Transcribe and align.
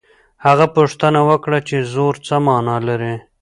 هغه 0.45 0.65
پوښتنه 0.75 1.19
وکړه 1.29 1.59
چې 1.67 1.77
زور 1.93 2.13
څه 2.27 2.35
مانا 2.45 2.77
لري. 2.87 3.15